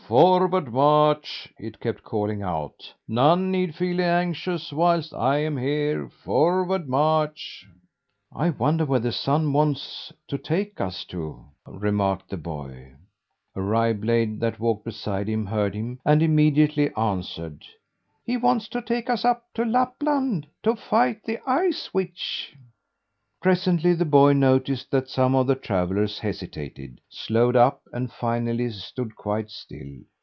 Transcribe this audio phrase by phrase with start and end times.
[0.11, 2.93] "Forward, march!" it kept calling out.
[3.07, 6.09] "None need feel anxious whilst I am here.
[6.09, 7.65] Forward, march!"
[8.35, 12.91] "I wonder where the Sun wants to take us to?" remarked the boy.
[13.55, 17.63] A rye blade that walked beside him heard him, and immediately answered:
[18.25, 22.53] "He wants to take us up to Lapland to fight the Ice Witch."
[23.41, 29.15] Presently the boy noticed that some of the travellers hesitated, slowed up, and finally stood
[29.15, 29.95] quite still.